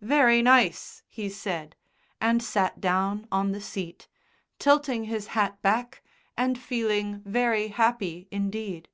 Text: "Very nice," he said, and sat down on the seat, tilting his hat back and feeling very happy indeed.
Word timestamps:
"Very 0.00 0.40
nice," 0.40 1.02
he 1.06 1.28
said, 1.28 1.76
and 2.18 2.42
sat 2.42 2.80
down 2.80 3.28
on 3.30 3.52
the 3.52 3.60
seat, 3.60 4.08
tilting 4.58 5.04
his 5.04 5.26
hat 5.36 5.60
back 5.60 6.02
and 6.34 6.58
feeling 6.58 7.20
very 7.26 7.68
happy 7.68 8.26
indeed. 8.30 8.88